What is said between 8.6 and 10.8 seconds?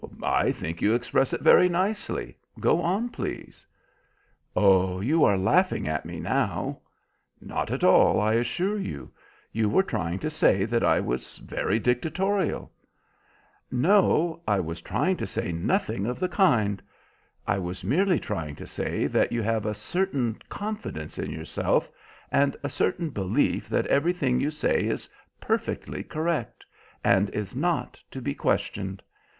you. You were trying to say